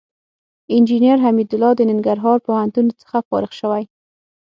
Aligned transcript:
انجينر 0.75 1.17
حميدالله 1.25 1.71
د 1.75 1.81
ننګرهار 1.89 2.37
پوهنتون 2.47 2.85
څخه 3.01 3.17
فارغ 3.29 3.51
شوى. 3.59 3.83